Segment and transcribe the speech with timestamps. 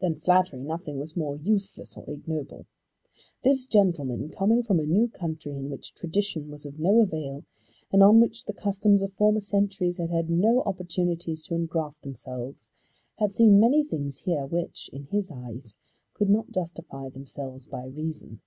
[0.00, 2.64] Than flattery nothing was more useless or ignoble.
[3.42, 7.44] This gentleman, coming from a new country, in which tradition was of no avail,
[7.92, 12.70] and on which the customs of former centuries had had no opportunities to engraft themselves,
[13.18, 15.76] had seen many things here which, in his eyes,
[16.14, 18.40] could not justify themselves by reason.